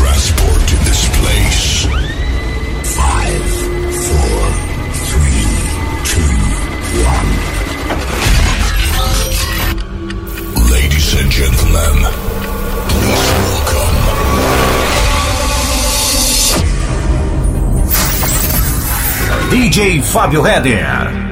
[0.00, 1.86] will to this place.
[2.96, 3.46] Five,
[4.06, 4.40] four,
[5.08, 5.46] three,
[6.10, 6.34] two,
[7.04, 7.30] one.
[10.70, 11.96] Ladies and gentlemen,
[12.88, 13.96] please welcome
[19.50, 21.25] DJ Fábio Heder.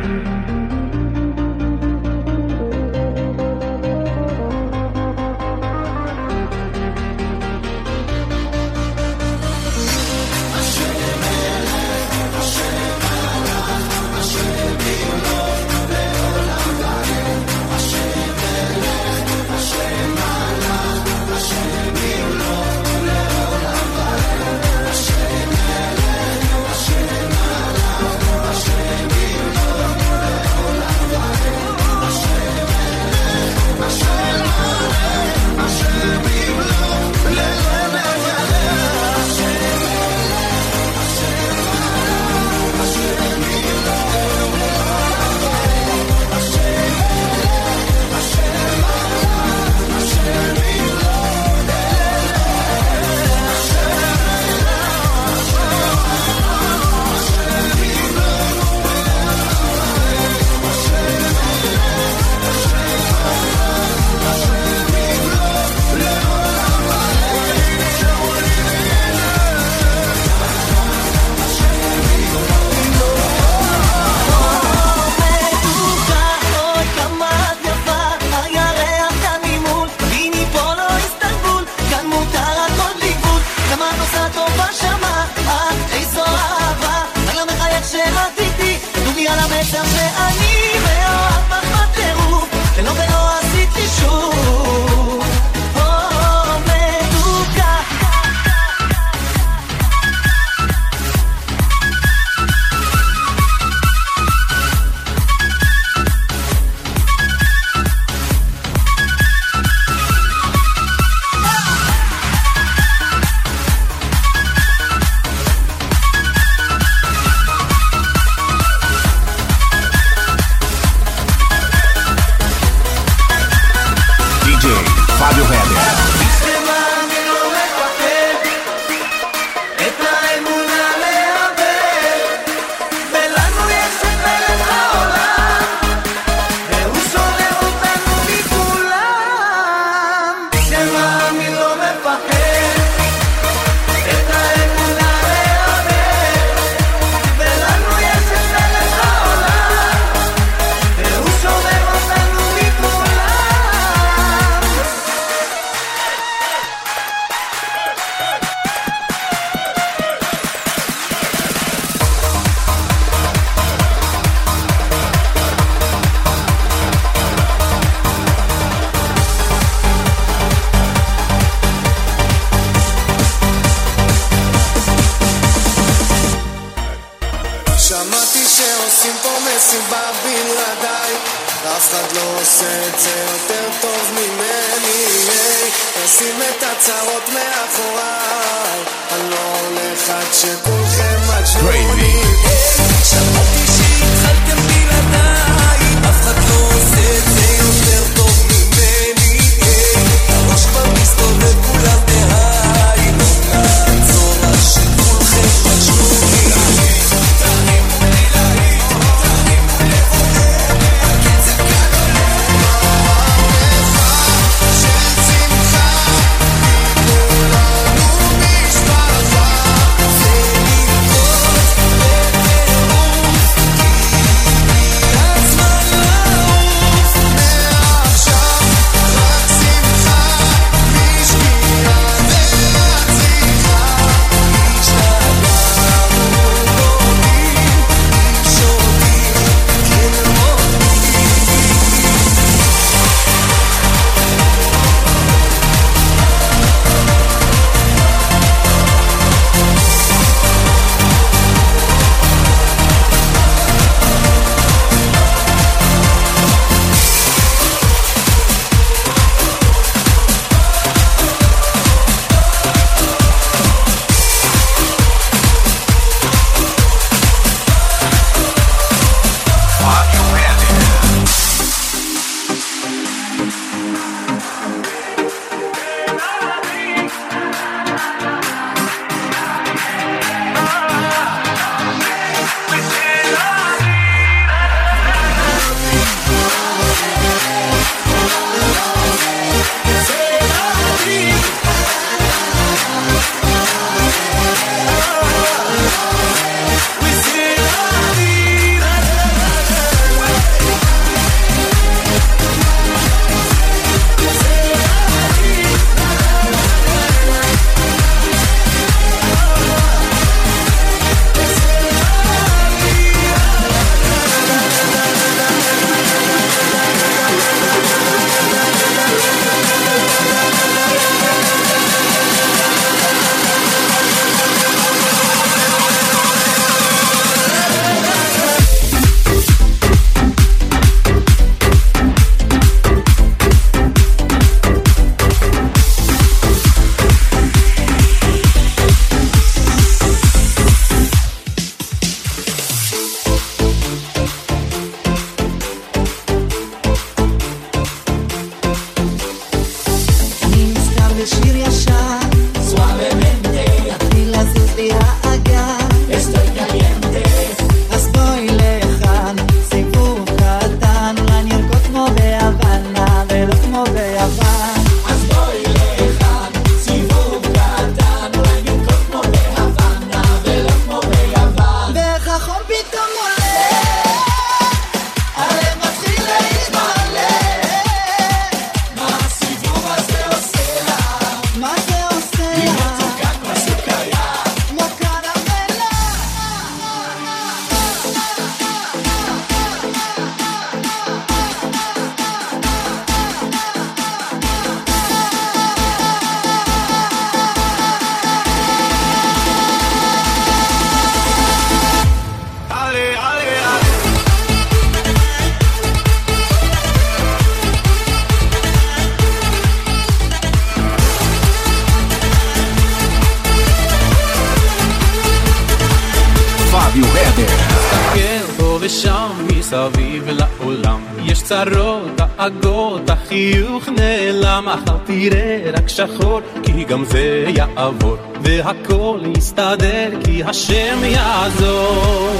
[421.55, 430.45] צרות, דאגות, החיוך נעלם, מחר תראה רק שחור, כי גם זה יעבור, והכל יסתדר, כי
[430.45, 432.31] השם יעזור.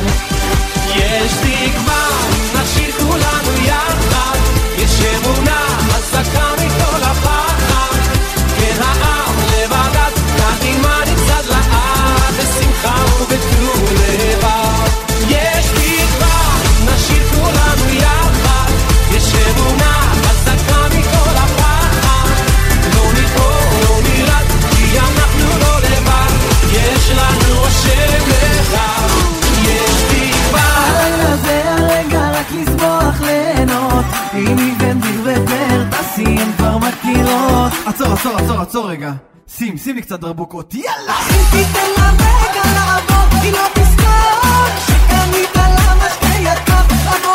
[0.97, 2.09] יש תקווה,
[2.55, 4.39] נשאיר כולנו יחד,
[4.79, 6.54] יש אמונה חזקה
[38.75, 39.13] עצור רגע.
[39.49, 41.17] שים, שים לי קצת דרבוקות, יאללה!
[41.31, 47.34] אם תיתן לה רגע לעבור, היא לא תזכור שקנית לה משקה יקר,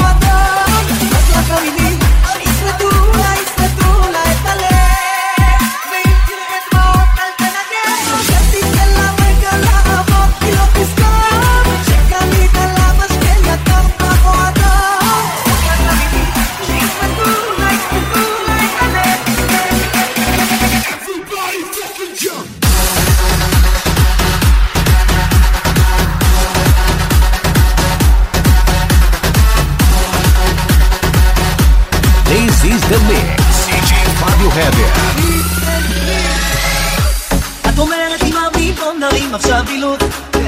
[39.39, 40.39] עכשיו אילוץ לא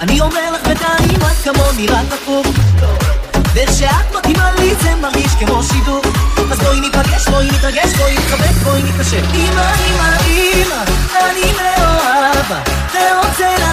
[0.00, 2.46] אני אומר לך בינתיים, את כמוני רק הפוך
[3.54, 6.02] ואיך שאת מתאימה לי זה מרגיש כמו שידור.
[6.50, 10.84] אז בואי ניפגש, בואי נתרגש, בואי נתחבק, בואי נתקשר אמא, אמא, אמא,
[11.20, 12.62] אני מאוהב
[12.92, 13.63] ורוצה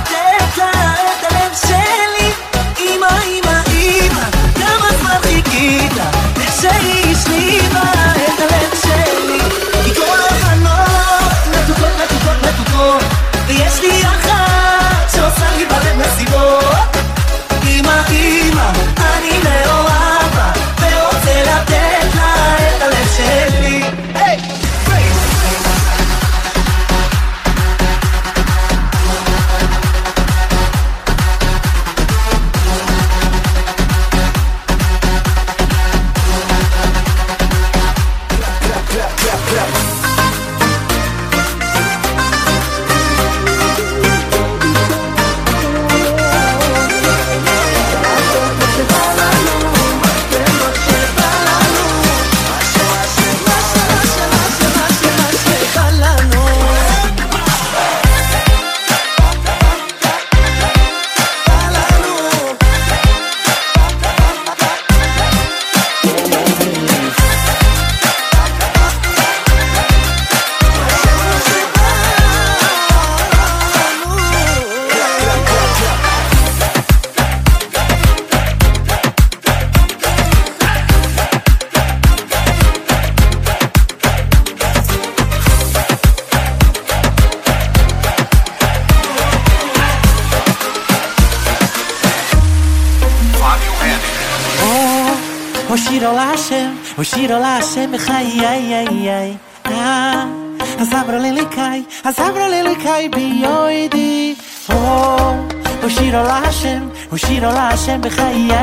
[107.92, 108.61] השם בחיי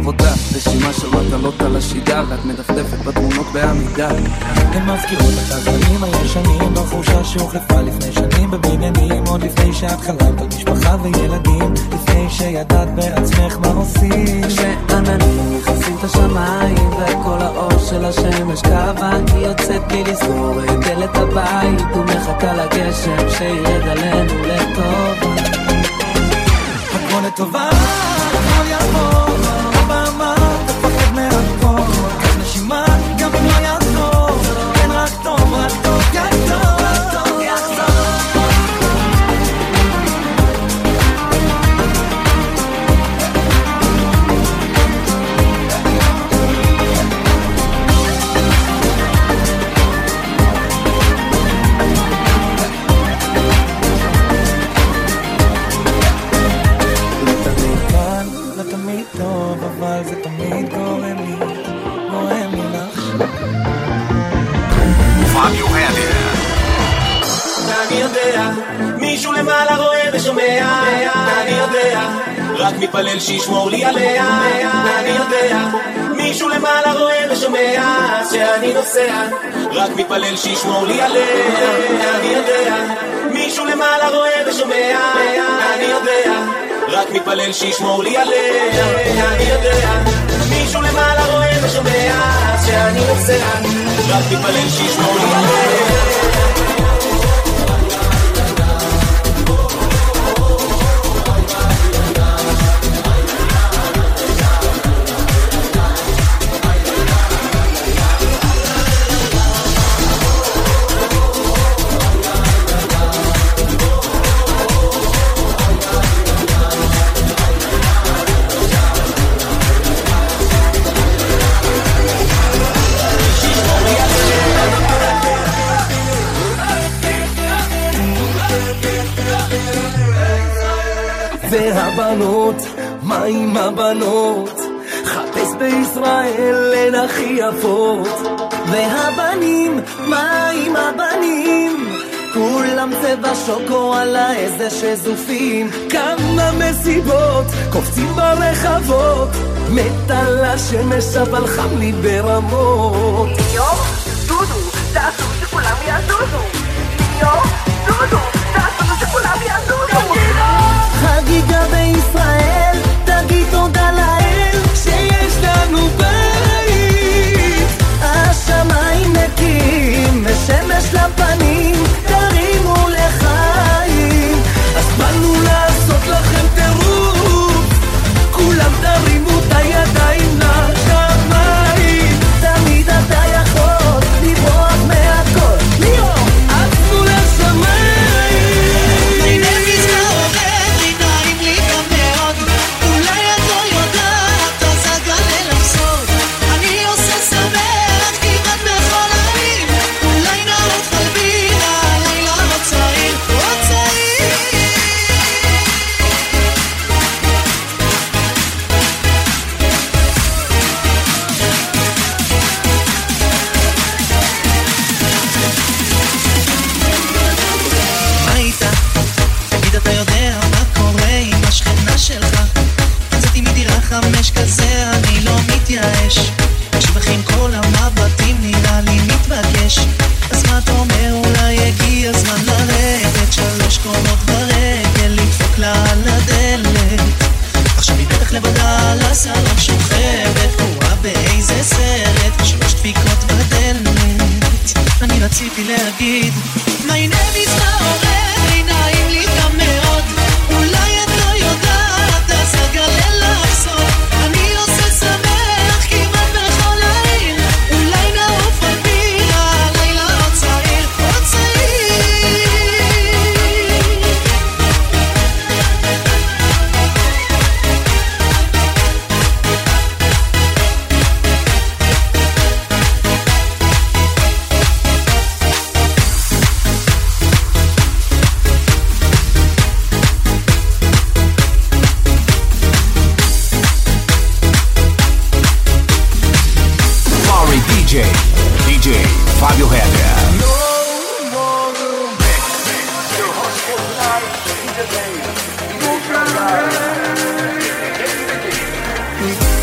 [0.00, 0.29] vou dar.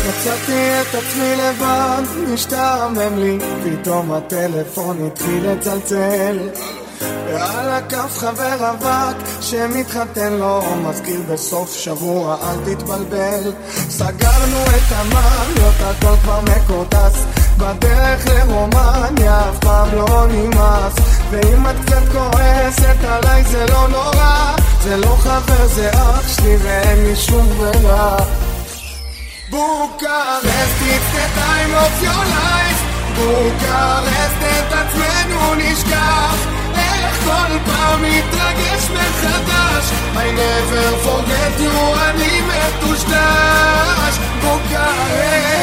[0.08, 2.02] מצאתי את עצמי לבד,
[2.32, 6.38] משתעמם לי, פתאום הטלפון התחיל לצלצל.
[7.00, 13.52] ועל הכף חבר רווק שמתחתן לו מזכיר בסוף שבוע אל תתבלבל.
[13.88, 20.94] סגרנו את המעלות הכל כבר מקודס בדרך לרומניה אף פעם לא נמאס.
[21.30, 24.56] ואם את קצת כועסת עליי זה לא נורא.
[24.82, 28.16] זה לא חבר זה אח שלי ואין לי שום ברירה.
[29.50, 32.82] בוקרסט, it's the time of your life
[33.16, 36.36] בוקרסט, את עצמנו נשכח.
[36.74, 39.84] איך כל פעם מתרגש מחדש.
[40.14, 41.76] I never forget you,
[42.10, 44.14] אני מטושטש.
[44.42, 45.58] בוקרסט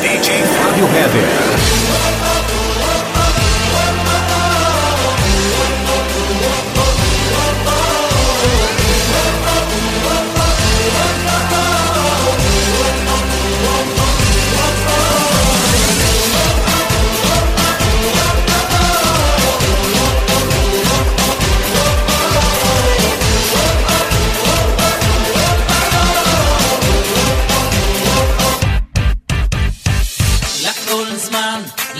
[0.00, 1.99] DJ Fábio Heber.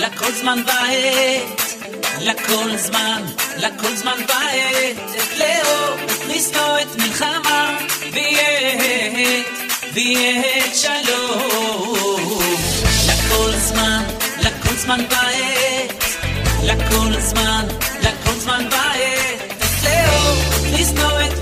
[0.00, 1.74] לכל זמן ועת,
[2.20, 3.22] לכל זמן,
[3.56, 7.78] לכל זמן ועת, את לאור, את ריסנו, את מלחמה,
[8.12, 9.44] ויהיה,
[9.94, 12.38] ויהיה שלום.
[13.08, 14.02] לכל זמן,
[14.38, 16.04] לכל זמן ועת,
[16.62, 17.66] לכל זמן,
[18.02, 21.39] לכל זמן ועת, את לאור, את ריסנו, את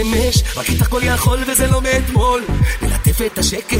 [0.00, 2.44] את השמש, רק איתך כל יכול וזה לא מאתמול.
[2.82, 3.74] נלטף את השקט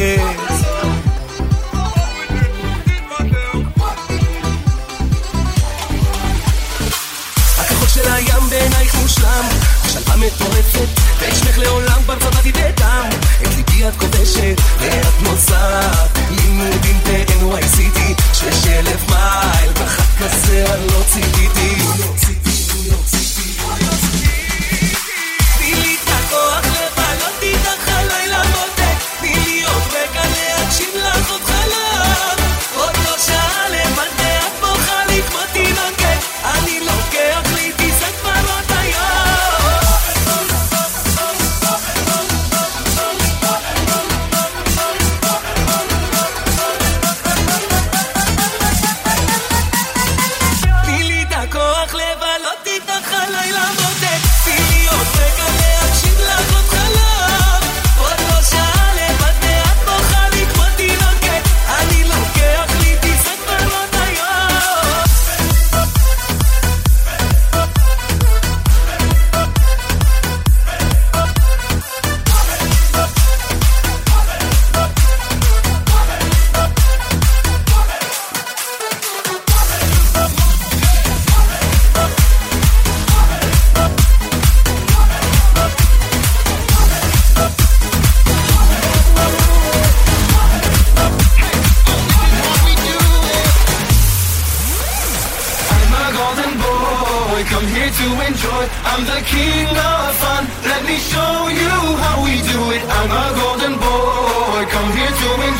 [7.59, 9.45] הכחול של הים בעינייך מושלם.
[9.85, 10.89] השלווה מטורפת
[11.21, 13.09] ואשמך לעולם כבר צבעתי בדם.
[13.43, 16.19] את ליבי את כובשת ואת נוסעת.
[16.31, 22.30] לימודים ב-NYCT שש אלף מייל בחג כזה אני לא ציפיתי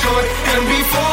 [0.01, 1.10] enjoy and be.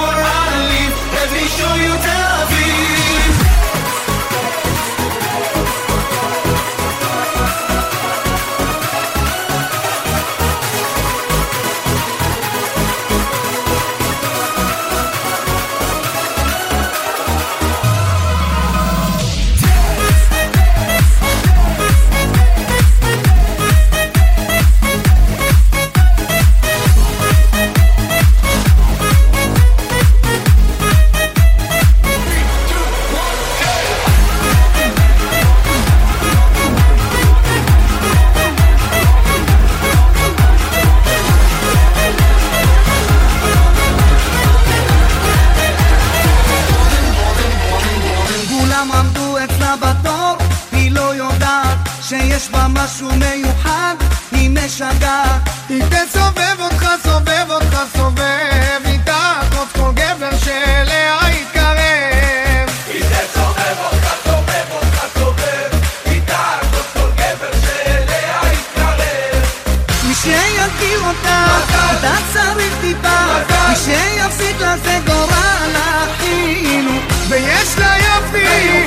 [74.75, 76.91] זה גורל אחינו
[77.29, 78.86] ויש לה יפי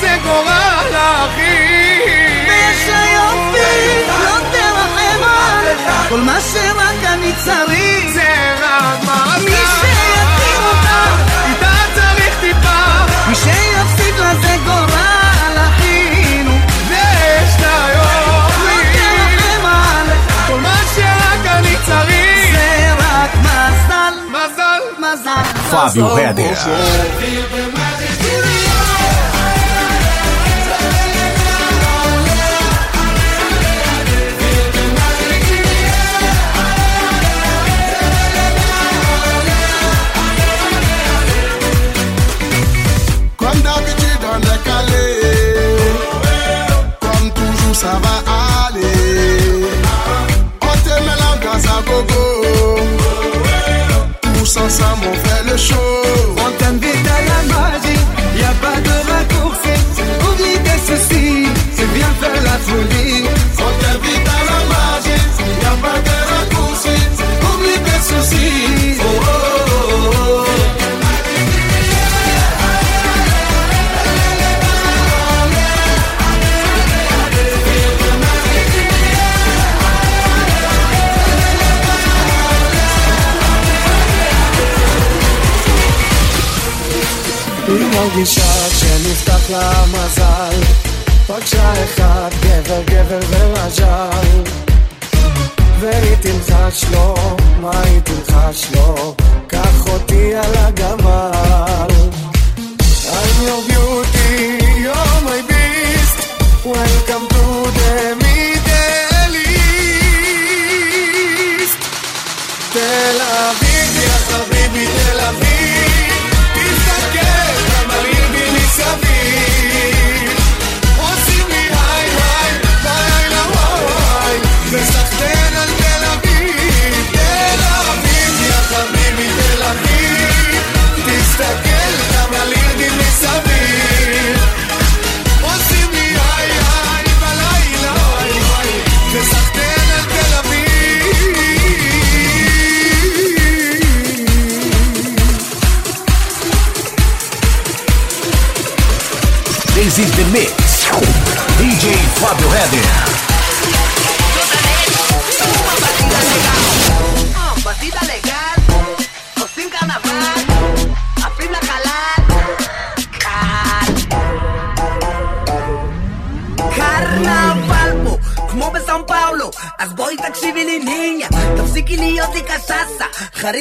[0.00, 2.00] זה גורל האחים.
[2.46, 5.66] ושיופי לא תרחם על
[6.08, 8.08] כל מה שרק אני צריך.
[8.14, 9.38] זה רק מעשה.
[9.38, 11.04] מי שיתיר אותה,
[11.48, 13.04] איתה צריך טיפה.
[13.28, 16.52] מי שיפסיד לה זה גורל אחינו.
[16.88, 20.06] ויש היופי, לא תרחם על
[20.46, 22.52] כל מה שרק אני צריך.
[22.52, 24.14] זה רק מזל.
[24.30, 24.82] מזל.
[24.98, 25.70] מזל.
[25.70, 27.83] פאביו הדר.
[89.54, 90.60] לה מזל
[91.26, 94.42] פגשה אחד גבר גבר ומז'ל
[95.80, 97.14] והיא תלחש לו,
[97.60, 99.14] מה היא תלחש לו?
[99.46, 101.88] קח אותי על הגמל.
[103.16, 103.73] I'm your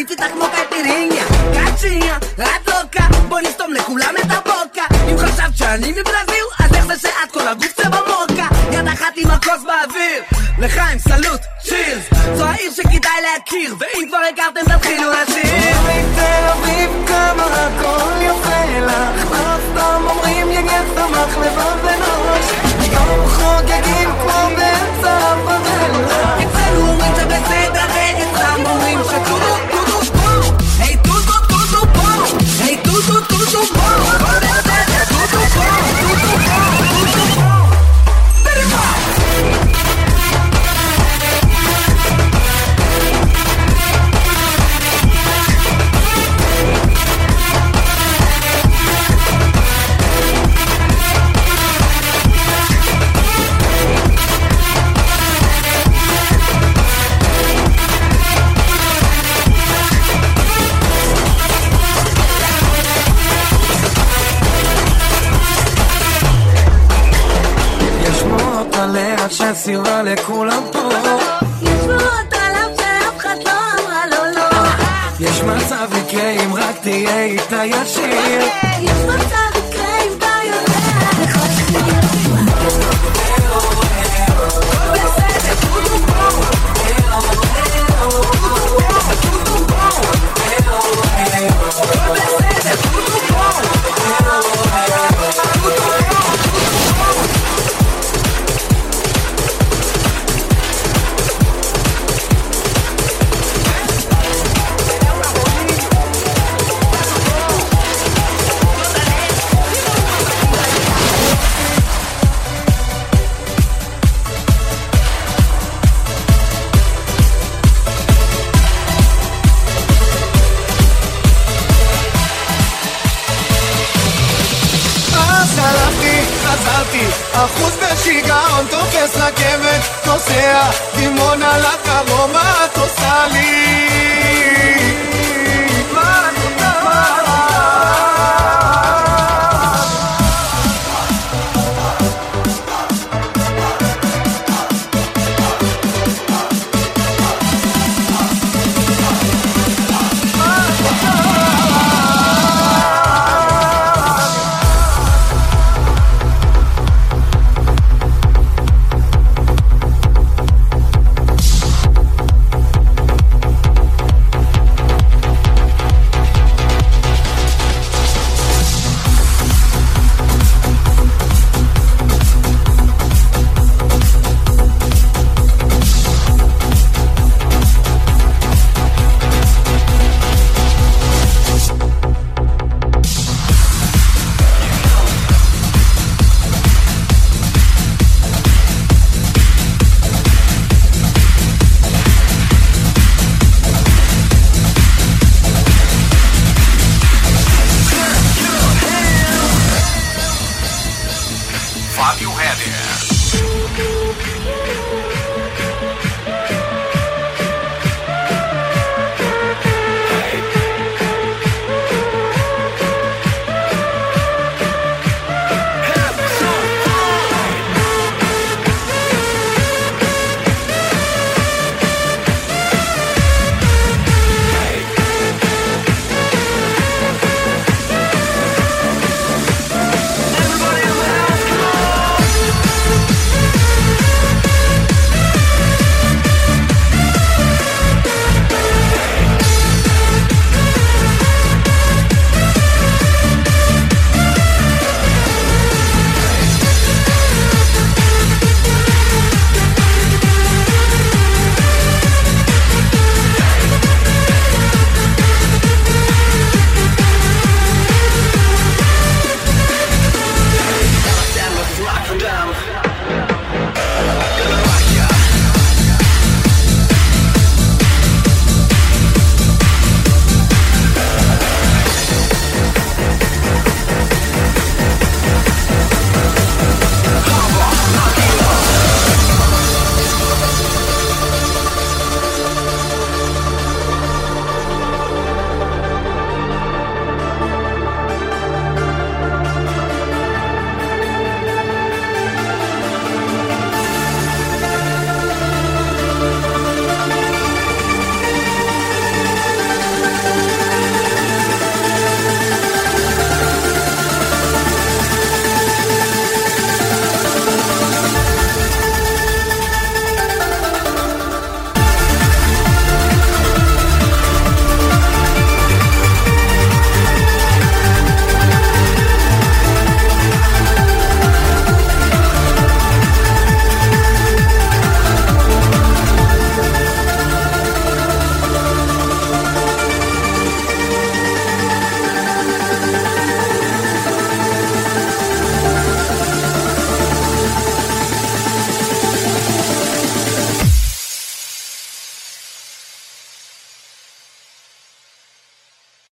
[0.08, 0.43] חריף איתך